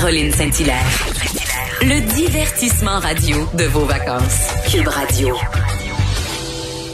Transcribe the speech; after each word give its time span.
Caroline 0.00 0.30
Saint-Hilaire. 0.30 0.86
Le 1.82 2.00
divertissement 2.14 3.00
radio 3.00 3.36
de 3.52 3.64
vos 3.64 3.84
vacances. 3.84 4.48
Cube 4.72 4.88
Radio. 4.88 5.36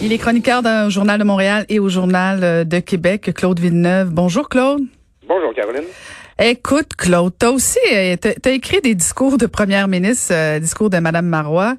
Il 0.03 0.13
est 0.13 0.19
chroniqueur 0.19 0.61
d'un 0.61 0.89
journal 0.89 1.16
de 1.16 1.23
Montréal 1.23 1.66
et 1.69 1.79
au 1.79 1.89
journal 1.89 2.66
de 2.66 2.80
Québec, 2.80 3.30
Claude 3.33 3.61
Villeneuve. 3.61 4.11
Bonjour 4.11 4.49
Claude. 4.49 4.80
Bonjour 5.29 5.55
Caroline. 5.55 5.85
Écoute, 6.39 6.89
Claude, 6.99 7.33
t'as 7.39 7.49
aussi 7.49 7.79
euh, 7.95 8.15
t'as 8.17 8.51
écrit 8.51 8.83
des 8.83 8.95
discours 8.95 9.39
de 9.39 9.47
première 9.47 9.89
ministre, 9.89 10.35
euh, 10.35 10.59
discours 10.59 10.91
de 10.91 10.99
Madame 10.99 11.25
Marois, 11.25 11.77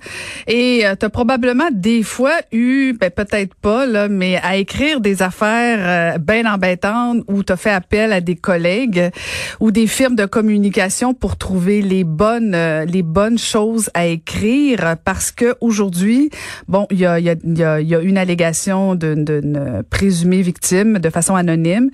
et 0.47 0.81
euh, 0.83 0.95
t'as 0.97 1.09
probablement 1.09 1.69
des 1.71 2.01
fois 2.01 2.33
eu, 2.51 2.93
ben, 2.99 3.11
peut-être 3.11 3.53
pas 3.53 3.85
là, 3.85 4.07
mais 4.07 4.39
à 4.41 4.55
écrire 4.55 4.99
des 4.99 5.21
affaires 5.21 6.15
euh, 6.15 6.17
bien 6.17 6.51
embêtantes 6.51 7.23
où 7.27 7.43
t'as 7.43 7.55
fait 7.55 7.69
appel 7.69 8.11
à 8.11 8.19
des 8.19 8.35
collègues 8.35 9.11
ou 9.59 9.69
des 9.69 9.85
firmes 9.85 10.15
de 10.15 10.25
communication 10.25 11.13
pour 11.13 11.37
trouver 11.37 11.83
les 11.83 12.03
bonnes 12.03 12.57
les 12.85 13.03
bonnes 13.03 13.37
choses 13.37 13.91
à 13.93 14.07
écrire, 14.07 14.95
parce 15.05 15.29
que 15.29 15.55
aujourd'hui, 15.61 16.31
bon, 16.67 16.87
il 16.89 16.97
y 16.97 17.05
a 17.05 17.19
il 17.19 17.25
y 17.25 17.63
a, 17.63 17.79
y 17.79 17.93
a 17.93 17.99
une 17.99 18.17
allégation 18.17 18.95
d'une 18.95 19.83
présumée 19.91 20.41
victime 20.41 20.97
de 20.97 21.11
façon 21.11 21.35
anonyme 21.35 21.91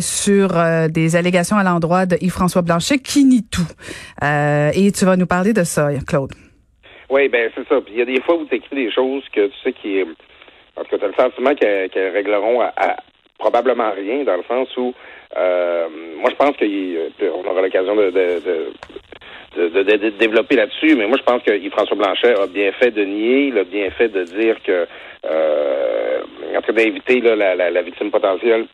sur 0.00 0.62
des 0.90 1.16
allégations 1.16 1.56
à 1.56 1.62
l'endroit 1.62 1.93
de 2.06 2.16
Yves-François 2.20 2.62
Blanchet 2.62 2.98
qui 2.98 3.24
nie 3.24 3.44
tout. 3.44 3.70
Euh, 4.22 4.70
et 4.74 4.92
tu 4.92 5.04
vas 5.04 5.16
nous 5.16 5.26
parler 5.26 5.52
de 5.52 5.64
ça, 5.64 5.88
Claude. 6.06 6.32
Oui, 7.10 7.28
ben 7.28 7.50
c'est 7.54 7.66
ça. 7.68 7.76
il 7.88 7.98
y 7.98 8.02
a 8.02 8.04
des 8.04 8.20
fois 8.22 8.34
où 8.34 8.44
tu 8.46 8.56
écris 8.56 8.76
des 8.76 8.90
choses 8.90 9.22
que 9.32 9.46
tu 9.46 9.54
sais 9.62 9.72
qui 9.72 10.02
tout 10.84 10.90
cas, 10.90 10.98
tu 10.98 11.04
as 11.04 11.08
le 11.08 11.14
sentiment 11.14 11.54
qu'elles 11.54 12.12
régleront 12.12 12.60
probablement 13.38 13.90
rien, 13.92 14.24
dans 14.24 14.36
le 14.36 14.44
sens 14.48 14.68
où 14.76 14.94
euh, 15.36 15.88
moi 16.18 16.30
je 16.30 16.36
pense 16.36 16.56
qu'on 16.56 17.50
aura 17.50 17.62
l'occasion 17.62 17.96
de, 17.96 18.10
développer 20.18 20.56
là-dessus, 20.56 20.94
mais 20.96 21.06
moi 21.06 21.18
je 21.18 21.24
pense 21.24 21.42
que 21.42 21.52
Yves-François 21.52 21.96
Blanchet 21.96 22.38
a 22.38 22.46
bien 22.46 22.72
fait 22.72 22.90
de 22.90 23.04
nier, 23.04 23.48
il 23.48 23.58
a 23.58 23.64
bien 23.64 23.90
fait 23.90 24.08
de 24.08 24.22
dire 24.24 24.56
que 24.62 24.86
euh, 25.26 26.20
en 26.56 26.60
cas 26.60 26.72
d'inviter 26.72 27.20
la, 27.20 27.82
victime 27.82 28.10
potentielle 28.10 28.66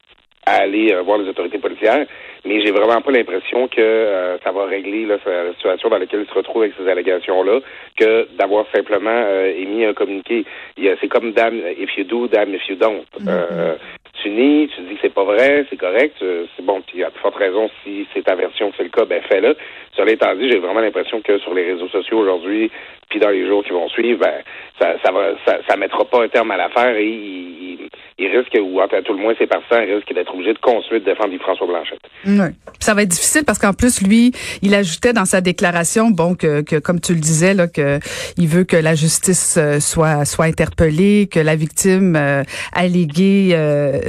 à 0.47 0.63
aller 0.63 0.93
euh, 0.93 1.03
voir 1.03 1.19
les 1.19 1.29
autorités 1.29 1.59
policières, 1.59 2.07
mais 2.45 2.65
j'ai 2.65 2.71
vraiment 2.71 3.01
pas 3.03 3.11
l'impression 3.11 3.69
que 3.69 3.81
euh, 3.81 4.39
ça 4.39 4.53
va 4.53 4.65
régler 4.65 5.05
la 5.05 5.19
situation 5.55 5.89
dans 5.91 5.99
laquelle 5.99 6.23
il 6.23 6.29
se 6.29 6.35
retrouve 6.35 6.63
avec 6.63 6.75
ces 6.79 6.89
allégations-là, 6.89 7.61
que 7.97 8.29
d'avoir 8.37 8.65
simplement 8.75 9.11
euh, 9.11 9.53
émis 9.55 9.85
un 9.85 9.93
communiqué. 9.93 10.45
C'est 10.77 11.09
comme 11.09 11.33
damn 11.33 11.61
if 11.79 11.97
you 11.97 12.05
do, 12.05 12.27
damn 12.29 12.55
if 12.55 12.67
you 12.69 12.77
don't. 12.77 13.05
Mm-hmm. 13.21 13.77
tu 14.23 14.31
nies, 14.31 14.71
tu 14.75 14.83
dis 14.83 14.95
que 14.95 15.01
c'est 15.03 15.15
pas 15.15 15.25
vrai, 15.25 15.67
c'est 15.69 15.77
correct, 15.77 16.17
c'est 16.21 16.65
bon, 16.65 16.81
puis 16.87 17.05
à 17.05 17.11
forte 17.11 17.37
raison, 17.37 17.71
si 17.85 18.07
c'est 18.15 18.23
ta 18.25 18.35
version 18.35 18.71
que 18.71 18.77
c'est 18.79 18.85
le 18.85 18.91
cas, 18.91 19.05
ben 19.05 19.23
fais-le. 19.29 19.57
Cela 20.01 20.13
étant 20.13 20.35
dit, 20.35 20.51
j'ai 20.51 20.59
vraiment 20.59 20.81
l'impression 20.81 21.21
que 21.21 21.39
sur 21.41 21.53
les 21.53 21.73
réseaux 21.73 21.89
sociaux 21.89 22.21
aujourd'hui, 22.21 22.71
puis 23.11 23.21
dans 23.21 23.29
les 23.29 23.47
jours 23.47 23.63
qui 23.63 23.73
vont 23.73 23.89
suivre, 23.91 24.21
ben, 24.21 24.33
ça, 24.81 24.95
ça 25.05 25.13
va, 25.13 25.33
ça, 25.45 25.59
ça 25.69 25.77
mettra 25.77 26.07
pas 26.07 26.25
un 26.25 26.29
terme 26.29 26.51
à 26.53 26.57
l'affaire 26.57 26.97
et 26.97 27.07
il, 27.07 27.89
il, 28.19 28.29
risque, 28.35 28.57
ou 28.59 28.81
à 28.81 28.89
tout 29.03 29.13
le 29.13 29.19
moins 29.19 29.35
ses 29.39 29.47
partisans 29.47 29.85
risquent 29.85 30.15
d'être 30.15 30.33
obligés 30.33 30.55
de 30.55 30.59
continuer 30.59 31.01
de 31.01 31.05
défendre 31.05 31.37
François 31.41 31.67
Blanchette. 31.67 32.01
Oui. 32.25 32.47
Ça 32.79 32.95
va 32.95 33.03
être 33.03 33.09
difficile 33.09 33.43
parce 33.45 33.59
qu'en 33.59 33.75
plus, 33.75 34.01
lui, 34.01 34.33
il 34.63 34.75
ajoutait 34.75 35.13
dans 35.13 35.27
sa 35.27 35.43
déclaration, 35.43 36.09
bon, 36.09 36.35
que, 36.35 36.63
que 36.63 36.77
comme 36.77 37.01
tu 37.01 37.13
le 37.13 37.21
disais, 37.21 37.53
là, 37.53 37.67
que 37.67 37.99
il 38.39 38.49
veut 38.49 38.65
que 38.65 38.77
la 38.77 38.95
justice 38.95 39.59
euh, 39.59 39.81
soit 39.81 40.25
soit 40.25 40.47
interpellée, 40.47 41.29
que 41.31 41.41
la 41.41 41.57
victime 41.57 42.17
euh, 42.17 42.43
alléguée 42.73 43.51
euh, 43.53 44.01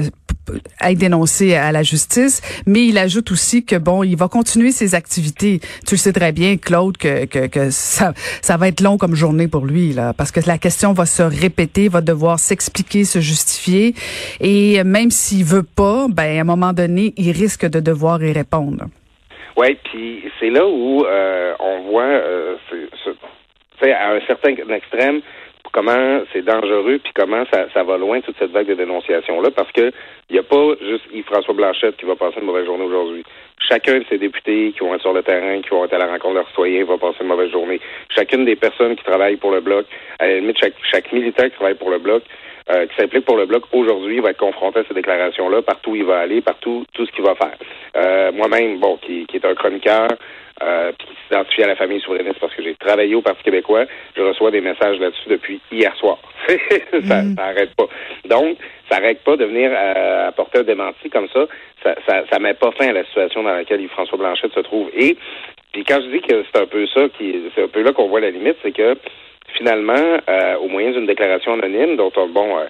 être 0.81 0.97
dénoncée 0.97 1.55
à 1.55 1.71
la 1.71 1.83
justice, 1.83 2.41
mais 2.65 2.85
il 2.85 2.97
ajoute 2.97 3.31
aussi 3.31 3.65
que 3.65 3.75
bon, 3.75 4.03
il 4.03 4.15
va 4.15 4.27
continuer 4.27 4.71
ses 4.71 4.95
activités. 4.95 5.59
Tu 5.87 5.95
le 5.95 5.97
sais 5.97 6.13
très 6.13 6.31
bien, 6.31 6.57
Claude, 6.57 6.97
que, 6.97 7.25
que, 7.25 7.69
ça, 7.69 8.13
va 8.57 8.67
être 8.67 8.81
long 8.81 8.97
comme 8.97 9.15
journée 9.15 9.47
pour 9.47 9.65
lui, 9.65 9.93
là, 9.93 10.13
parce 10.13 10.31
que 10.31 10.39
la 10.45 10.57
question 10.57 10.93
va 10.93 11.05
se 11.05 11.23
répéter, 11.23 11.87
va 11.89 12.01
devoir 12.01 12.39
s'expliquer, 12.39 13.03
se 13.03 13.19
justifier, 13.19 13.93
et 14.39 14.83
même 14.83 15.11
s'il 15.11 15.45
veut 15.45 15.63
pas, 15.63 16.07
ben 16.09 16.37
à 16.37 16.41
un 16.41 16.43
moment 16.43 16.73
donné, 16.73 17.13
il 17.17 17.31
risque 17.31 17.65
de 17.65 17.79
devoir 17.79 18.23
y 18.23 18.31
répondre. 18.31 18.85
Oui, 19.57 19.77
puis 19.83 20.23
c'est 20.39 20.49
là 20.49 20.65
où 20.65 21.05
euh, 21.05 21.53
on 21.59 21.81
voit, 21.91 22.03
euh, 22.03 22.55
c'est, 23.79 23.91
à 23.91 24.11
un 24.11 24.21
certain 24.27 24.55
extrême, 24.55 25.21
comment 25.71 26.21
c'est 26.33 26.43
dangereux, 26.43 26.99
puis 27.03 27.13
comment 27.13 27.43
ça, 27.51 27.67
ça 27.73 27.83
va 27.83 27.97
loin 27.97 28.21
toute 28.21 28.37
cette 28.37 28.51
vague 28.51 28.67
de 28.67 28.73
dénonciation 28.73 29.41
là, 29.41 29.49
parce 29.51 29.71
que 29.71 29.91
il 30.29 30.33
n'y 30.33 30.39
a 30.39 30.43
pas 30.43 30.75
juste 30.81 31.03
Yves-François 31.13 31.53
Blanchette 31.53 31.97
qui 31.97 32.05
va 32.05 32.15
passer 32.15 32.39
une 32.39 32.45
mauvaise 32.45 32.65
journée 32.65 32.85
aujourd'hui. 32.85 33.23
Chacun 33.59 33.99
de 33.99 34.05
ces 34.09 34.17
députés 34.17 34.71
qui 34.71 34.79
vont 34.79 34.95
être 34.95 35.01
sur 35.01 35.13
le 35.13 35.23
terrain, 35.23 35.61
qui 35.61 35.69
vont 35.69 35.83
être 35.85 35.93
à 35.93 35.97
la 35.97 36.07
rencontre 36.07 36.29
de 36.29 36.39
leurs 36.39 36.47
citoyens, 36.47 36.85
va 36.85 36.97
passer 36.97 37.17
une 37.21 37.27
mauvaise 37.27 37.51
journée. 37.51 37.79
Chacune 38.09 38.45
des 38.45 38.55
personnes 38.55 38.95
qui 38.95 39.03
travaillent 39.03 39.35
pour 39.35 39.51
le 39.51 39.59
bloc, 39.59 39.85
à 40.19 40.27
la 40.27 40.39
limite, 40.39 40.57
chaque, 40.57 40.73
chaque 40.89 41.11
militant 41.11 41.43
qui 41.43 41.51
travaille 41.51 41.75
pour 41.75 41.89
le 41.89 41.99
bloc, 41.99 42.23
euh, 42.69 42.85
qui 42.85 42.95
s'implique 42.95 43.25
pour 43.25 43.37
le 43.37 43.45
bloc 43.45 43.63
aujourd'hui 43.73 44.19
va 44.19 44.29
être 44.29 44.37
confronté 44.37 44.79
à 44.79 44.83
ces 44.87 44.93
déclarations-là, 44.93 45.61
partout 45.61 45.91
où 45.91 45.95
il 45.95 46.05
va 46.05 46.19
aller, 46.19 46.41
partout, 46.41 46.85
tout 46.93 47.05
ce 47.05 47.11
qu'il 47.11 47.23
va 47.23 47.35
faire. 47.35 47.57
Euh, 47.97 48.31
moi-même, 48.31 48.79
bon, 48.79 48.97
qui, 48.97 49.25
qui 49.25 49.37
est 49.37 49.45
un 49.45 49.55
chroniqueur, 49.55 50.07
euh, 50.61 50.91
qui 50.97 51.07
s'identifie 51.27 51.63
à 51.63 51.67
la 51.67 51.75
famille 51.75 52.01
souverainiste 52.01 52.39
parce 52.39 52.53
que 52.53 52.63
j'ai 52.63 52.75
travaillé 52.75 53.15
au 53.15 53.21
Parti 53.21 53.43
québécois, 53.43 53.85
je 54.15 54.21
reçois 54.21 54.51
des 54.51 54.61
messages 54.61 54.99
là-dessus 54.99 55.29
depuis 55.29 55.61
hier 55.71 55.95
soir. 55.95 56.17
ça, 56.47 57.21
mm. 57.21 57.35
ça 57.35 57.53
pas. 57.77 57.87
Donc, 58.25 58.57
ça 58.89 58.99
n'arrête 58.99 59.23
pas 59.23 59.37
de 59.37 59.45
venir 59.45 59.71
euh, 59.73 60.27
apporter 60.27 60.59
un 60.59 60.63
démenti 60.63 61.09
comme 61.09 61.27
ça. 61.29 61.45
Ça, 61.83 61.95
ça, 62.07 62.23
ça 62.31 62.39
met 62.39 62.53
pas 62.53 62.71
fin 62.71 62.89
à 62.89 62.93
la 62.93 63.05
situation 63.05 63.43
dans 63.43 63.53
laquelle 63.53 63.87
François 63.89 64.17
Blanchette 64.17 64.53
se 64.53 64.59
trouve. 64.59 64.89
Et 64.95 65.17
puis 65.71 65.83
quand 65.85 66.01
je 66.01 66.09
dis 66.09 66.21
que 66.21 66.43
c'est 66.43 66.61
un 66.61 66.67
peu 66.67 66.85
ça 66.87 67.07
qui 67.17 67.35
c'est 67.55 67.63
un 67.63 67.67
peu 67.67 67.81
là 67.81 67.93
qu'on 67.93 68.07
voit 68.07 68.19
la 68.19 68.31
limite, 68.31 68.57
c'est 68.61 68.73
que 68.73 68.97
finalement, 69.57 70.19
euh, 70.29 70.55
au 70.57 70.67
moyen 70.67 70.91
d'une 70.91 71.05
déclaration 71.05 71.53
anonyme, 71.53 71.95
dont 71.97 72.11
on, 72.15 72.27
bon, 72.27 72.57
euh, 72.57 72.65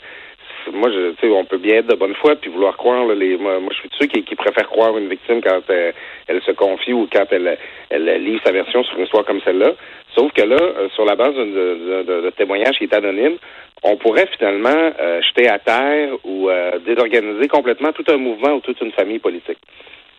moi, 0.73 0.89
je, 0.91 1.11
tu 1.11 1.21
sais, 1.21 1.33
on 1.33 1.45
peut 1.45 1.57
bien 1.57 1.77
être 1.77 1.87
de 1.87 1.95
bonne 1.95 2.15
foi 2.15 2.35
puis 2.35 2.49
vouloir 2.49 2.77
croire. 2.77 3.05
Là, 3.05 3.15
les, 3.15 3.37
moi, 3.37 3.59
je 3.71 3.75
suis 3.77 3.89
de 3.89 3.95
ceux 3.95 4.05
qui, 4.07 4.23
qui 4.23 4.35
préfèrent 4.35 4.69
croire 4.69 4.97
une 4.97 5.09
victime 5.09 5.41
quand 5.41 5.61
euh, 5.69 5.91
elle, 6.27 6.41
se 6.41 6.51
confie 6.51 6.93
ou 6.93 7.07
quand 7.11 7.25
elle, 7.31 7.57
elle 7.89 8.23
livre 8.23 8.41
sa 8.43 8.51
version 8.51 8.83
sur 8.83 8.97
une 8.97 9.05
histoire 9.05 9.25
comme 9.25 9.41
celle-là. 9.41 9.73
Sauf 10.15 10.31
que 10.33 10.41
là, 10.41 10.57
sur 10.93 11.05
la 11.05 11.15
base 11.15 11.35
de, 11.35 12.29
témoignage 12.31 12.77
qui 12.77 12.83
est 12.83 12.93
anonyme, 12.93 13.37
on 13.83 13.95
pourrait 13.95 14.27
finalement 14.37 14.91
jeter 15.21 15.47
à 15.47 15.57
terre 15.57 16.09
ou 16.25 16.49
désorganiser 16.85 17.47
complètement 17.47 17.93
tout 17.93 18.03
un 18.09 18.17
mouvement 18.17 18.55
ou 18.55 18.59
toute 18.59 18.81
une 18.81 18.91
famille 18.91 19.19
politique. 19.19 19.57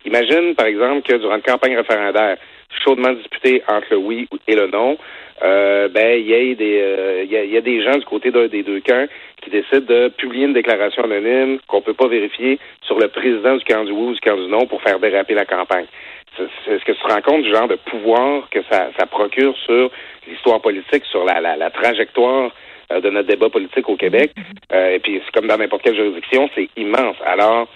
Imagine, 0.05 0.55
par 0.55 0.65
exemple, 0.65 1.01
que 1.03 1.15
durant 1.15 1.35
une 1.35 1.41
campagne 1.41 1.75
référendaire 1.77 2.37
chaudement 2.83 3.13
disputée 3.13 3.63
entre 3.67 3.87
le 3.91 3.97
oui 3.97 4.27
et 4.47 4.55
le 4.55 4.67
non, 4.67 4.97
euh, 5.43 5.87
ben 5.89 6.19
il 6.19 6.27
y 6.27 6.33
a 6.33 6.55
des 6.55 6.79
euh, 6.81 7.23
il 7.25 7.31
y, 7.31 7.57
a, 7.57 7.61
des 7.61 7.83
gens 7.83 7.97
du 7.97 8.05
côté 8.05 8.31
d'un 8.31 8.47
des 8.47 8.63
deux 8.63 8.79
camps 8.81 9.05
qui 9.41 9.49
décident 9.49 9.85
de 9.85 10.07
publier 10.09 10.45
une 10.45 10.53
déclaration 10.53 11.03
anonyme 11.03 11.59
qu'on 11.67 11.81
peut 11.81 11.93
pas 11.93 12.07
vérifier 12.07 12.59
sur 12.81 12.99
le 12.99 13.07
président 13.07 13.57
du 13.57 13.63
camp 13.65 13.83
du 13.83 13.91
oui 13.91 14.11
ou 14.11 14.13
du 14.13 14.19
camp 14.19 14.37
du 14.37 14.47
non 14.47 14.65
pour 14.65 14.81
faire 14.81 14.99
déraper 14.99 15.33
la 15.33 15.45
campagne. 15.45 15.85
C'est 16.37 16.79
ce 16.79 16.85
que 16.85 16.91
tu 16.93 16.99
te 16.99 17.07
rends 17.07 17.21
compte 17.21 17.43
du 17.43 17.51
genre 17.51 17.67
de 17.67 17.75
pouvoir 17.75 18.49
que 18.49 18.59
ça, 18.71 18.89
ça 18.97 19.05
procure 19.05 19.55
sur 19.65 19.91
l'histoire 20.27 20.61
politique, 20.61 21.05
sur 21.05 21.25
la, 21.25 21.41
la, 21.41 21.55
la 21.57 21.69
trajectoire 21.69 22.51
euh, 22.91 23.01
de 23.01 23.09
notre 23.09 23.27
débat 23.27 23.49
politique 23.49 23.87
au 23.89 23.95
Québec? 23.95 24.31
et 24.73 24.99
puis 24.99 25.21
c'est 25.23 25.31
comme 25.31 25.47
dans 25.47 25.57
n'importe 25.57 25.83
quelle 25.83 25.95
juridiction, 25.95 26.49
c'est 26.55 26.69
immense. 26.77 27.17
Alors 27.25 27.67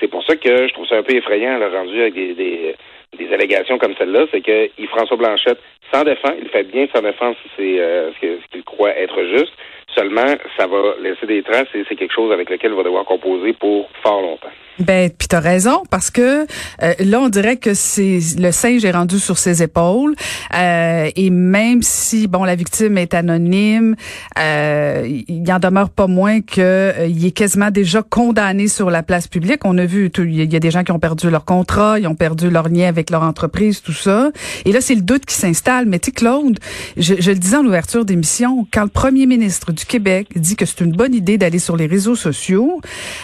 c'est 0.00 0.08
pour 0.08 0.24
ça 0.24 0.36
que 0.36 0.68
je 0.68 0.72
trouve 0.72 0.86
ça 0.86 0.96
un 0.96 1.02
peu 1.02 1.14
effrayant, 1.14 1.58
le 1.58 1.66
rendu 1.68 2.00
avec 2.00 2.14
des, 2.14 2.34
des, 2.34 2.74
des 3.18 3.32
allégations 3.32 3.78
comme 3.78 3.94
celle-là, 3.96 4.26
c'est 4.30 4.40
que 4.40 4.70
Yves-François 4.78 5.16
Blanchette 5.16 5.58
s'en 5.92 6.04
défend, 6.04 6.34
il 6.40 6.48
fait 6.48 6.64
bien 6.64 6.86
s'en 6.94 7.02
défendre 7.02 7.36
si 7.42 7.50
c'est 7.56 7.80
euh, 7.80 8.10
ce 8.12 8.48
qu'il 8.50 8.64
croit 8.64 8.96
être 8.96 9.22
juste. 9.24 9.52
Seulement, 9.96 10.34
ça 10.56 10.66
va 10.66 10.94
laisser 11.02 11.26
des 11.26 11.42
traces 11.42 11.68
et 11.74 11.84
c'est 11.88 11.96
quelque 11.96 12.14
chose 12.14 12.32
avec 12.32 12.50
lequel 12.50 12.72
il 12.72 12.76
va 12.76 12.82
devoir 12.82 13.04
composer 13.04 13.54
pour 13.54 13.88
fort 14.02 14.20
longtemps. 14.20 14.50
Ben, 14.78 15.08
puis 15.08 15.26
t'as 15.26 15.40
raison 15.40 15.84
parce 15.90 16.10
que 16.10 16.42
euh, 16.82 16.92
là, 17.00 17.20
on 17.20 17.30
dirait 17.30 17.56
que 17.56 17.72
c'est 17.72 18.18
le 18.38 18.52
singe 18.52 18.84
est 18.84 18.90
rendu 18.90 19.18
sur 19.18 19.38
ses 19.38 19.62
épaules 19.62 20.14
euh, 20.54 21.08
et 21.16 21.30
même 21.30 21.80
si 21.80 22.26
bon 22.26 22.44
la 22.44 22.54
victime 22.56 22.98
est 22.98 23.14
anonyme, 23.14 23.96
euh, 24.38 25.08
il 25.28 25.50
en 25.50 25.58
demeure 25.58 25.88
pas 25.88 26.06
moins 26.06 26.42
que 26.42 26.60
euh, 26.60 27.06
il 27.06 27.24
est 27.24 27.30
quasiment 27.30 27.70
déjà 27.70 28.02
condamné 28.02 28.68
sur 28.68 28.90
la 28.90 29.02
place 29.02 29.28
publique. 29.28 29.64
On 29.64 29.78
a 29.78 29.86
vu, 29.86 30.10
il 30.18 30.52
y 30.52 30.56
a 30.56 30.60
des 30.60 30.70
gens 30.70 30.84
qui 30.84 30.92
ont 30.92 30.98
perdu 30.98 31.30
leur 31.30 31.46
contrat, 31.46 31.98
ils 31.98 32.06
ont 32.06 32.14
perdu 32.14 32.50
leur 32.50 32.68
lien 32.68 32.86
avec 32.86 33.08
leur 33.08 33.22
entreprise, 33.22 33.80
tout 33.80 33.92
ça. 33.92 34.30
Et 34.66 34.72
là, 34.72 34.82
c'est 34.82 34.94
le 34.94 35.00
doute 35.00 35.24
qui 35.24 35.34
s'installe. 35.34 35.86
Mais 35.86 35.98
tu 35.98 36.12
Claude, 36.12 36.58
je, 36.98 37.14
je, 37.18 37.30
le 37.30 37.38
disais 37.38 37.56
en 37.56 37.64
ouverture 37.64 38.04
d'émission, 38.04 38.66
quand 38.70 38.82
le 38.82 38.90
premier 38.90 39.24
ministre 39.24 39.72
du 39.72 39.85
Québec 39.86 40.28
dit 40.34 40.56
que 40.56 40.66
c'est 40.66 40.80
une 40.80 40.92
bonne 40.92 41.14
idée 41.14 41.38
d'aller 41.38 41.58
sur 41.58 41.76
les 41.76 41.86
réseaux 41.86 42.16
sociaux, 42.16 42.80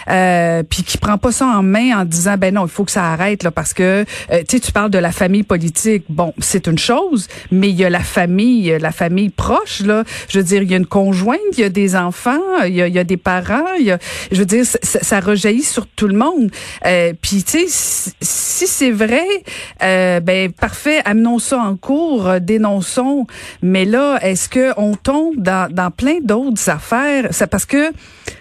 puis 0.07 0.83
qui 0.83 0.99
prend 0.99 1.19
pas 1.19 1.33
ça 1.33 1.47
en 1.47 1.63
main 1.63 2.01
en 2.01 2.05
disant 2.05 2.37
ben 2.39 2.55
non, 2.55 2.65
il 2.65 2.71
faut 2.71 2.85
que 2.85 2.91
ça 2.91 3.05
arrête 3.13 3.43
là 3.43 3.51
parce 3.51 3.75
que 3.75 4.05
euh, 4.31 4.43
tu 4.49 4.61
tu 4.61 4.73
parles 4.73 4.91
de 4.91 4.99
la 4.99 5.13
famille 5.13 5.43
politique. 5.43 6.05
Bon, 6.09 6.33
c'est 6.39 6.67
une 6.67 6.79
chose, 6.79 7.29
mais 7.51 7.69
il 7.69 7.77
y 7.77 7.85
a 7.85 7.91
la 7.91 8.01
famille, 8.01 8.77
la 8.81 8.93
famille 8.93 9.31
proche 9.31 9.81
là. 9.81 10.05
Je 10.29 10.39
veux 10.39 10.45
dire, 10.45 10.63
il 10.63 10.71
y 10.71 10.75
a 10.75 10.77
une 10.77 10.87
conjointe, 10.87 11.41
il 11.53 11.61
y 11.61 11.65
a 11.65 11.69
des 11.69 11.97
enfants, 11.97 12.41
il 12.67 12.75
y 12.75 12.83
a, 12.83 12.87
il 12.87 12.95
y 12.95 12.99
a 12.99 13.05
des 13.05 13.17
parents, 13.17 13.75
il 13.79 13.87
y 13.87 13.91
a, 13.91 13.99
je 14.31 14.39
veux 14.39 14.47
dire, 14.47 14.65
ça, 14.65 14.79
ça 14.83 15.21
rejaillit 15.21 15.63
sur 15.63 15.87
tout 15.87 16.09
le 16.09 16.17
monde. 16.17 16.51
Euh, 16.87 17.13
Puis 17.21 17.43
tu 17.45 17.69
sais, 17.69 18.13
si, 18.21 18.67
c'est 18.67 18.91
vrai, 18.91 19.27
euh, 19.83 20.21
ben 20.21 20.53
parfait, 20.53 21.01
amenons 21.05 21.39
ça 21.39 21.59
en 21.59 21.77
cours, 21.77 22.29
euh, 22.29 22.39
dénonçons. 22.39 23.27
Mais 23.63 23.85
là, 23.85 24.19
est-ce 24.23 24.49
que 24.49 24.73
on 24.77 24.95
tombe 24.95 25.37
dans, 25.37 25.73
dans 25.73 25.91
plein 25.91 26.19
d'autres 26.23 26.52
affaires 26.67 27.29
C'est 27.31 27.47
parce 27.47 27.67
que 27.67 27.93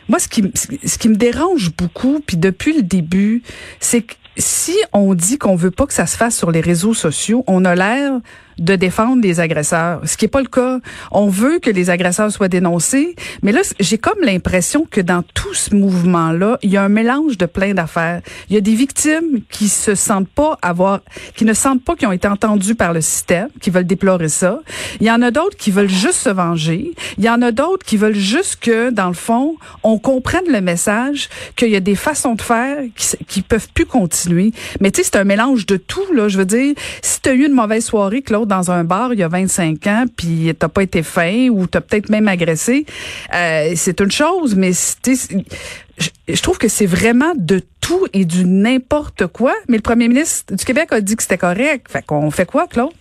moi, 0.07 0.19
ce 0.19 0.27
qui, 0.27 0.51
ce 0.55 0.97
qui 0.97 1.09
me 1.09 1.15
dérange 1.15 1.71
beaucoup, 1.75 2.21
puis 2.25 2.37
depuis 2.37 2.73
le 2.73 2.83
début, 2.83 3.43
c'est 3.79 4.01
que 4.01 4.13
si 4.37 4.75
on 4.93 5.13
dit 5.13 5.37
qu'on 5.37 5.55
veut 5.55 5.71
pas 5.71 5.85
que 5.85 5.93
ça 5.93 6.05
se 6.05 6.17
fasse 6.17 6.35
sur 6.35 6.51
les 6.51 6.61
réseaux 6.61 6.93
sociaux, 6.93 7.43
on 7.47 7.65
a 7.65 7.75
l'air 7.75 8.13
de 8.57 8.75
défendre 8.75 9.21
les 9.21 9.39
agresseurs, 9.39 10.01
ce 10.05 10.17
qui 10.17 10.25
est 10.25 10.29
pas 10.29 10.41
le 10.41 10.47
cas. 10.47 10.79
On 11.11 11.27
veut 11.27 11.59
que 11.59 11.69
les 11.69 11.89
agresseurs 11.89 12.31
soient 12.31 12.47
dénoncés, 12.47 13.15
mais 13.41 13.51
là 13.51 13.61
j'ai 13.79 13.97
comme 13.97 14.21
l'impression 14.21 14.85
que 14.89 15.01
dans 15.01 15.23
tout 15.33 15.53
ce 15.53 15.75
mouvement-là, 15.75 16.57
il 16.61 16.71
y 16.71 16.77
a 16.77 16.83
un 16.83 16.89
mélange 16.89 17.37
de 17.37 17.45
plein 17.45 17.73
d'affaires. 17.73 18.21
Il 18.49 18.55
y 18.55 18.57
a 18.57 18.61
des 18.61 18.75
victimes 18.75 19.41
qui 19.49 19.69
se 19.69 19.95
sentent 19.95 20.29
pas 20.29 20.57
avoir 20.61 21.01
qui 21.35 21.45
ne 21.45 21.53
sentent 21.53 21.83
pas 21.83 21.95
qu'ils 21.95 22.07
ont 22.07 22.11
été 22.11 22.27
entendus 22.27 22.75
par 22.75 22.93
le 22.93 23.01
système, 23.01 23.49
qui 23.61 23.69
veulent 23.69 23.85
déplorer 23.85 24.29
ça. 24.29 24.59
Il 24.99 25.07
y 25.07 25.11
en 25.11 25.21
a 25.21 25.31
d'autres 25.31 25.57
qui 25.57 25.71
veulent 25.71 25.89
juste 25.89 26.19
se 26.19 26.29
venger. 26.29 26.91
Il 27.17 27.23
y 27.23 27.29
en 27.29 27.41
a 27.41 27.51
d'autres 27.51 27.85
qui 27.85 27.97
veulent 27.97 28.13
juste 28.13 28.57
que 28.59 28.89
dans 28.89 29.07
le 29.07 29.13
fond, 29.13 29.55
on 29.83 29.97
comprenne 29.97 30.45
le 30.47 30.61
message 30.61 31.29
qu'il 31.55 31.69
y 31.69 31.75
a 31.75 31.79
des 31.79 31.95
façons 31.95 32.35
de 32.35 32.41
faire 32.41 32.83
qui, 32.95 33.17
qui 33.27 33.41
peuvent 33.41 33.69
plus 33.73 33.85
continuer. 33.85 34.51
Mais 34.79 34.91
tu 34.91 35.01
sais 35.01 35.09
c'est 35.11 35.19
un 35.19 35.23
mélange 35.23 35.65
de 35.65 35.77
tout 35.77 36.13
là, 36.13 36.27
je 36.27 36.37
veux 36.37 36.45
dire, 36.45 36.73
si 37.01 37.21
tu 37.21 37.29
as 37.29 37.33
eu 37.33 37.45
une 37.45 37.53
mauvaise 37.53 37.85
soirée 37.85 38.21
dans 38.45 38.71
un 38.71 38.83
bar 38.83 39.13
il 39.13 39.19
y 39.19 39.23
a 39.23 39.27
25 39.27 39.87
ans, 39.87 40.05
puis 40.17 40.51
t'as 40.57 40.69
pas 40.69 40.83
été 40.83 41.03
fin 41.03 41.49
ou 41.49 41.67
t'as 41.67 41.81
peut-être 41.81 42.09
même 42.09 42.27
agressé, 42.27 42.85
euh, 43.33 43.71
c'est 43.75 43.99
une 43.99 44.11
chose, 44.11 44.55
mais 44.55 44.71
je, 44.71 46.41
trouve 46.41 46.57
que 46.57 46.67
c'est 46.67 46.85
vraiment 46.85 47.33
de 47.35 47.61
tout 47.81 48.07
et 48.13 48.25
du 48.25 48.45
n'importe 48.45 49.27
quoi. 49.27 49.53
Mais 49.67 49.77
le 49.77 49.83
premier 49.83 50.07
ministre 50.07 50.55
du 50.55 50.63
Québec 50.65 50.87
a 50.91 51.01
dit 51.01 51.15
que 51.15 51.23
c'était 51.23 51.37
correct. 51.37 51.87
Fait 51.89 52.05
qu'on 52.05 52.31
fait 52.31 52.45
quoi, 52.45 52.67
Claude? 52.67 52.91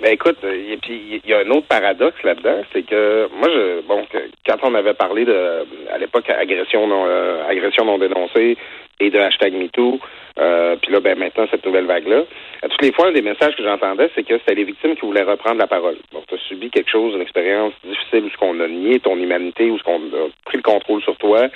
Ben 0.00 0.14
écoute, 0.14 0.38
et 0.42 0.76
puis 0.78 1.20
il 1.24 1.30
y 1.30 1.32
a 1.32 1.38
un 1.46 1.50
autre 1.50 1.68
paradoxe 1.68 2.20
là-dedans, 2.24 2.62
c'est 2.72 2.82
que 2.82 3.28
moi 3.38 3.48
je 3.48 3.86
bon 3.86 4.04
quand 4.44 4.56
on 4.64 4.74
avait 4.74 4.94
parlé 4.94 5.24
de 5.24 5.64
à 5.92 5.98
l'époque 5.98 6.28
agression 6.28 6.88
non 6.88 7.04
euh, 7.06 7.46
agression 7.48 7.84
non 7.84 7.98
dénoncée 7.98 8.56
et 8.98 9.10
de 9.10 9.18
hashtag 9.20 9.52
MeToo, 9.52 10.00
euh, 10.38 10.76
puis 10.80 10.92
là 10.92 11.00
ben 11.00 11.18
maintenant 11.18 11.46
cette 11.50 11.64
nouvelle 11.64 11.86
vague 11.86 12.06
là, 12.08 12.22
toutes 12.62 12.82
les 12.82 12.92
fois 12.92 13.08
un 13.08 13.12
des 13.12 13.22
messages 13.22 13.54
que 13.56 13.62
j'entendais 13.62 14.10
c'est 14.14 14.22
que 14.22 14.38
c'était 14.38 14.54
les 14.54 14.64
victimes 14.64 14.94
qui 14.94 15.06
voulaient 15.06 15.22
reprendre 15.22 15.58
la 15.58 15.66
parole. 15.66 15.96
Bon, 16.12 16.22
tu 16.26 16.34
as 16.34 16.38
subi 16.48 16.70
quelque 16.70 16.90
chose, 16.90 17.14
une 17.14 17.22
expérience 17.22 17.72
difficile 17.84 18.24
où 18.24 18.30
ce 18.30 18.36
qu'on 18.36 18.58
a 18.60 18.68
nié 18.68 19.00
ton 19.00 19.16
humanité, 19.16 19.70
où 19.70 19.78
ce 19.78 19.82
qu'on 19.82 19.96
a 19.96 20.28
pris 20.44 20.56
le 20.56 20.62
contrôle 20.62 21.02
sur 21.02 21.16
toi. 21.16 21.48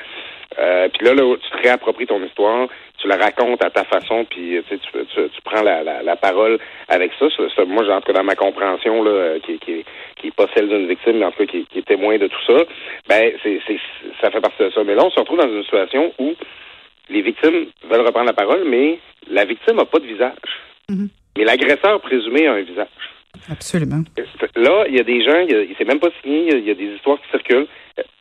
Euh, 0.59 0.89
puis 0.89 1.05
là, 1.05 1.15
là, 1.15 1.37
tu 1.37 1.51
te 1.51 1.63
réappropries 1.63 2.07
ton 2.07 2.23
histoire, 2.25 2.69
tu 2.99 3.09
la 3.09 3.17
racontes 3.17 3.63
à 3.65 3.71
ta 3.71 3.85
façon, 3.85 4.25
puis 4.25 4.59
tu, 4.69 4.79
tu, 4.79 5.29
tu, 5.29 5.43
prends 5.45 5.63
la, 5.63 5.83
la, 5.83 6.03
la, 6.03 6.17
parole 6.17 6.59
avec 6.89 7.13
ça. 7.19 7.27
ça, 7.55 7.65
moi, 7.65 7.85
j'entre 7.85 8.13
dans 8.13 8.25
ma 8.25 8.37
compréhension 8.37 9.03
là, 9.03 9.11
euh, 9.11 9.39
qui, 9.41 9.59
qui, 9.59 9.85
qui 10.17 10.29
est 10.29 10.35
pas 10.35 10.47
celle 10.55 10.69
d'une 10.69 10.87
victime, 10.87 11.19
mais 11.19 11.27
en 11.27 11.31
tout 11.33 11.45
cas 11.45 11.47
qui, 11.47 11.67
qui 11.67 11.81
est 11.81 11.87
témoin 11.87 12.17
de 12.17 12.29
tout 12.29 12.45
ça. 12.47 12.65
Ben, 13.09 13.33
c'est, 13.43 13.61
c'est, 13.67 13.79
ça 14.21 14.31
fait 14.31 14.41
partie 14.41 14.63
de 14.63 14.71
ça. 14.71 14.83
Mais 14.85 14.95
là, 14.95 15.05
on 15.05 15.11
se 15.11 15.21
retrouve 15.21 15.39
dans 15.39 15.49
une 15.49 15.63
situation 15.63 16.13
où 16.19 16.35
les 17.09 17.23
victimes 17.23 17.67
veulent 17.89 18.07
reprendre 18.07 18.27
la 18.27 18.33
parole, 18.33 18.65
mais 18.67 18.99
la 19.29 19.45
victime 19.45 19.77
n'a 19.77 19.85
pas 19.85 19.99
de 19.99 20.07
visage. 20.07 20.37
Mm-hmm. 20.91 21.09
Mais 21.37 21.45
l'agresseur 21.45 22.01
présumé 22.01 22.47
a 22.47 22.55
un 22.55 22.63
visage. 22.63 22.89
Absolument. 23.51 24.03
Là, 24.57 24.85
il 24.89 24.97
y 24.97 25.01
a 25.01 25.05
des 25.05 25.23
gens, 25.23 25.39
il 25.41 25.75
s'est 25.77 25.85
même 25.85 26.01
pas 26.01 26.11
signé, 26.23 26.57
il 26.57 26.67
y, 26.67 26.71
a 26.71 26.75
des 26.75 26.95
histoires 26.95 27.19
qui 27.21 27.31
circulent. 27.31 27.67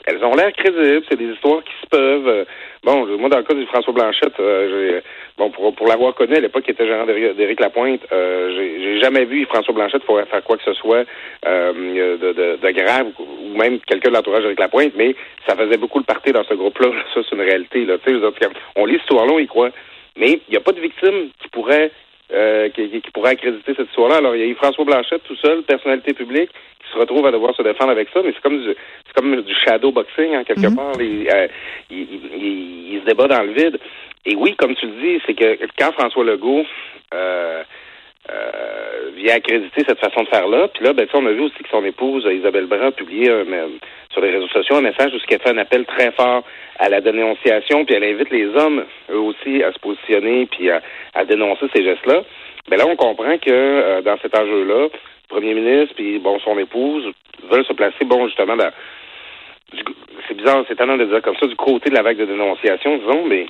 Elles 0.06 0.24
ont 0.24 0.36
l'air 0.36 0.54
crédibles, 0.54 1.04
c'est 1.10 1.18
des 1.18 1.34
histoires 1.34 1.64
qui 1.64 1.74
se 1.82 1.88
peuvent. 1.88 2.46
Bon, 2.84 3.06
moi, 3.18 3.30
dans 3.30 3.38
le 3.38 3.44
cas 3.44 3.56
de 3.56 3.66
François 3.66 3.94
Blanchette, 3.94 4.40
euh, 4.40 5.02
bon, 5.38 5.50
pour, 5.50 5.88
l'avoir 5.88 6.14
connu 6.14 6.36
à 6.36 6.40
l'époque, 6.40 6.64
qui 6.64 6.72
était 6.72 6.86
gérant 6.86 7.06
d'Éric 7.06 7.60
Lapointe, 7.60 8.02
euh, 8.12 8.54
j'ai 8.56 9.00
jamais 9.00 9.26
vu 9.26 9.44
François 9.46 9.74
Blanchette 9.74 10.04
faire 10.04 10.44
quoi 10.44 10.58
que 10.58 10.64
ce 10.64 10.74
soit 10.74 11.04
euh, 11.46 11.74
de, 11.74 12.34
de, 12.34 12.58
de, 12.62 12.72
grave, 12.72 13.08
ou 13.18 13.58
même 13.58 13.80
quelqu'un 13.80 14.10
de 14.10 14.16
l'entourage 14.16 14.44
d'Éric 14.44 14.60
Lapointe, 14.60 14.94
mais 14.96 15.16
ça 15.48 15.56
faisait 15.56 15.78
beaucoup 15.78 15.98
le 15.98 16.06
parti 16.06 16.32
dans 16.32 16.44
ce 16.44 16.54
groupe-là. 16.54 16.90
Ça, 17.16 17.22
c'est 17.28 17.36
une 17.36 17.42
réalité. 17.42 17.88
On 18.76 18.86
lit 18.86 18.94
l'histoire-là, 18.94 19.34
on 19.34 19.40
y 19.40 19.48
croit. 19.48 19.72
Mais 20.18 20.40
il 20.48 20.52
n'y 20.52 20.58
a 20.58 20.62
pas 20.62 20.72
de 20.72 20.80
victime 20.80 21.30
qui 21.42 21.50
pourrait 21.50 21.92
euh, 22.34 22.70
qui, 22.70 22.90
qui, 22.90 23.12
pourrait 23.12 23.32
accréditer 23.32 23.74
cette 23.76 23.88
histoire-là. 23.88 24.18
Alors, 24.18 24.36
il 24.36 24.42
y 24.42 24.44
a 24.44 24.48
eu 24.48 24.56
François 24.56 24.84
Blanchette 24.84 25.24
tout 25.24 25.36
seul, 25.36 25.64
personnalité 25.64 26.14
publique, 26.14 26.50
qui 26.50 26.92
se 26.92 26.98
retrouve 26.98 27.26
à 27.26 27.32
devoir 27.32 27.56
se 27.56 27.62
défendre 27.62 27.92
avec 27.92 28.10
ça, 28.14 28.22
mais 28.24 28.32
c'est 28.34 28.42
comme 28.42 28.62
du, 28.62 28.76
c'est 29.06 29.14
comme 29.16 29.42
du 29.42 29.54
shadow 29.54 29.92
boxing, 29.92 30.36
en 30.36 30.44
quelque 30.44 30.62
mm-hmm. 30.62 30.76
part. 30.76 30.94
Euh, 31.00 31.48
il, 31.90 32.08
il, 32.08 32.94
il, 32.94 33.00
se 33.02 33.06
débat 33.06 33.28
dans 33.28 33.44
le 33.44 33.54
vide. 33.54 33.80
Et 34.26 34.36
oui, 34.36 34.56
comme 34.56 34.74
tu 34.76 34.88
le 34.88 35.02
dis, 35.02 35.22
c'est 35.26 35.36
que 35.36 35.58
quand 35.78 35.92
François 35.94 36.24
Legault 36.24 36.66
euh, 37.14 37.64
euh, 38.32 39.12
vient 39.16 39.36
accréditer 39.36 39.84
cette 39.88 40.00
façon 40.00 40.24
de 40.24 40.30
faire-là, 40.30 40.68
puis 40.70 40.84
là, 40.84 40.94
ben, 40.94 41.08
on 41.14 41.26
a 41.26 41.32
vu 41.32 41.42
aussi 41.42 41.62
que 41.62 41.70
son 41.70 41.84
épouse, 41.86 42.28
Isabelle 42.32 42.66
Brun, 42.66 42.88
a 42.88 42.92
publié 42.92 43.30
un, 43.30 43.46
sur 44.12 44.22
les 44.22 44.32
réseaux 44.32 44.48
sociaux 44.48 44.78
un 44.78 44.82
message 44.82 45.14
où 45.14 45.18
a 45.18 45.38
fait 45.38 45.50
un 45.50 45.58
appel 45.58 45.86
très 45.86 46.12
fort 46.12 46.44
à 46.80 46.90
la 46.90 47.02
dénonciation, 47.02 47.86
puis 47.86 47.96
elle 47.96 48.04
invite 48.04 48.32
les 48.32 48.48
hommes, 48.48 48.86
eux 49.12 49.20
aussi, 49.20 49.64
à 49.64 49.72
se 49.72 49.80
positionner, 49.80 50.48
puis 50.48 50.70
à, 50.70 51.26
dénoncer 51.26 51.68
ces 51.74 51.84
gestes-là. 51.84 52.24
Mais 52.70 52.78
là, 52.78 52.86
on 52.88 52.96
comprend 52.96 53.38
que 53.38 53.52
euh, 53.52 54.02
dans 54.02 54.18
cet 54.22 54.36
enjeu-là, 54.36 54.88
le 54.88 54.90
premier 55.30 55.54
ministre, 55.54 55.94
puis 55.96 56.20
bon, 56.20 56.40
son 56.40 56.58
épouse, 56.58 57.06
veulent 57.50 57.66
se 57.66 57.74
placer, 57.74 58.06
bon, 58.06 58.26
justement, 58.28 58.56
dans, 58.56 58.72
c'est 60.28 60.36
bizarre, 60.36 60.64
c'est 60.68 60.74
étonnant 60.74 60.98
de 60.98 61.06
dire 61.06 61.22
comme 61.22 61.36
ça, 61.38 61.48
du 61.48 61.56
côté 61.56 61.90
de 61.90 61.96
la 61.96 62.02
vague 62.02 62.18
de 62.18 62.26
dénonciation, 62.26 62.98
disons, 62.98 63.26
mais 63.26 63.46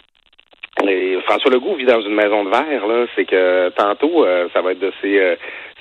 François 1.26 1.52
Legault 1.52 1.76
vit 1.76 1.86
dans 1.86 2.02
une 2.02 2.14
maison 2.14 2.44
de 2.44 2.50
verre, 2.50 2.88
là. 2.88 3.06
C'est 3.16 3.26
que 3.26 3.70
tantôt, 3.70 4.26
euh, 4.26 4.48
ça 4.54 4.62
va 4.62 4.72
être 4.72 4.80
de 4.80 4.92
ses 5.02 5.20
euh, 5.20 5.36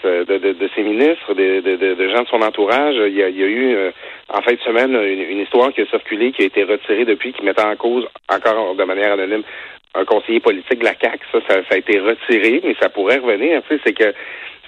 de, 0.05 0.25
de, 0.25 0.53
de, 0.53 0.71
ses 0.75 0.83
ministres, 0.83 1.33
de, 1.33 1.61
de, 1.61 2.09
gens 2.11 2.23
de 2.23 2.29
son 2.29 2.43
entourage. 2.43 2.95
Il 2.97 3.15
y 3.15 3.23
a, 3.23 3.29
il 3.31 3.39
y 3.39 3.43
a 3.43 3.47
eu 3.47 3.75
euh, 3.75 3.91
en 4.29 4.43
fin 4.43 4.53
de 4.53 4.61
semaine 4.61 4.95
une, 4.95 5.41
histoire 5.41 5.73
qui 5.73 5.81
a 5.81 5.87
circulé, 5.87 6.31
qui 6.33 6.43
a 6.43 6.47
été 6.47 6.63
retirée 6.63 7.07
depuis, 7.07 7.33
qui 7.33 7.43
mettait 7.43 7.65
en 7.65 7.75
cause, 7.77 8.07
encore 8.29 8.75
de 8.75 8.85
manière 8.85 9.15
anonyme, 9.15 9.43
un 9.95 10.05
conseiller 10.05 10.41
politique 10.41 10.81
de 10.81 10.85
la 10.85 10.95
CAC. 10.95 11.21
Ça, 11.33 11.39
ça, 11.49 11.63
a 11.71 11.77
été 11.77 11.99
retiré, 12.01 12.61
mais 12.63 12.77
ça 12.79 12.91
pourrait 12.91 13.17
revenir. 13.17 13.63
Tu 13.63 13.77
sais, 13.77 13.83
c'est 13.87 13.95
que 13.95 14.13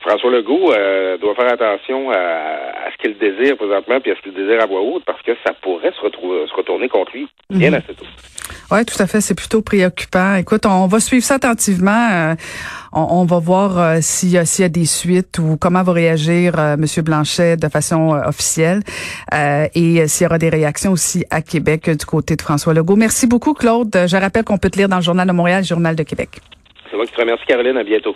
François 0.01 0.31
Legault 0.31 0.73
doit 1.21 1.35
faire 1.35 1.53
attention 1.53 2.11
à, 2.11 2.17
à 2.17 2.91
ce 2.93 2.97
qu'il 2.97 3.19
désire 3.19 3.59
présentement, 3.59 4.01
puis 4.01 4.13
à 4.13 4.17
ce 4.17 4.23
qu'il 4.23 4.33
désire 4.33 4.63
à 4.63 4.67
voix 4.67 4.81
haute, 4.81 5.05
parce 5.05 5.21
que 5.21 5.33
ça 5.47 5.53
pourrait 5.53 5.93
se, 5.93 6.01
retrouver, 6.01 6.47
se 6.47 6.55
retourner 6.55 6.89
contre 6.89 7.13
lui 7.13 7.29
bien 7.51 7.71
mm-hmm. 7.71 7.77
assez 7.77 7.95
tôt. 7.95 8.07
Oui, 8.71 8.85
tout 8.85 9.01
à 9.01 9.07
fait. 9.07 9.21
C'est 9.21 9.35
plutôt 9.35 9.63
préoccupant. 9.63 10.35
Écoute, 10.35 10.67
on 10.67 10.87
va 10.87 11.01
suivre 11.01 11.25
ça 11.25 11.35
attentivement. 11.35 12.09
Euh, 12.13 12.35
on, 12.93 13.25
va 13.25 13.39
voir 13.39 13.79
euh, 13.79 13.99
s'il 14.01 14.31
y, 14.31 14.39
a 14.39 14.69
des 14.69 14.87
suites 14.87 15.39
ou 15.39 15.57
comment 15.57 15.83
va 15.83 15.93
réagir 15.93 16.59
euh, 16.59 16.75
M. 16.75 16.85
Blanchet 17.05 17.57
de 17.57 17.69
façon 17.69 18.11
officielle 18.27 18.81
et 19.33 20.09
s'il 20.09 20.25
y 20.25 20.27
aura 20.27 20.39
des 20.39 20.49
réactions 20.49 20.93
aussi 20.93 21.25
à 21.31 21.43
Québec 21.43 21.91
du 21.91 22.07
côté 22.07 22.37
de 22.37 22.43
François 22.43 22.75
Legault. 22.75 22.97
Merci 22.97 23.27
beaucoup, 23.27 23.55
Claude. 23.55 23.91
Je 23.93 24.17
rappelle 24.17 24.45
qu'on 24.45 24.59
peut 24.59 24.71
te 24.71 24.79
lire 24.79 24.89
dans 24.89 24.97
le 24.97 25.03
Journal 25.03 25.29
de 25.29 25.33
Montréal, 25.33 25.65
Journal 25.65 25.95
de 25.95 26.03
Québec. 26.03 26.41
C'est 26.91 26.97
moi 26.97 27.07
qui 27.07 27.13
te 27.13 27.21
remercie, 27.21 27.45
Caroline. 27.47 27.77
À 27.77 27.85
bientôt. 27.85 28.15